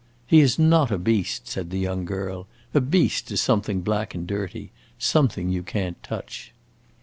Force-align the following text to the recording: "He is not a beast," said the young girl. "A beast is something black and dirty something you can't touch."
"He 0.25 0.39
is 0.39 0.57
not 0.57 0.89
a 0.89 0.97
beast," 0.97 1.47
said 1.47 1.69
the 1.69 1.77
young 1.77 2.05
girl. 2.05 2.47
"A 2.73 2.81
beast 2.81 3.29
is 3.29 3.39
something 3.39 3.81
black 3.81 4.15
and 4.15 4.25
dirty 4.25 4.71
something 4.97 5.51
you 5.51 5.61
can't 5.61 6.01
touch." 6.01 6.51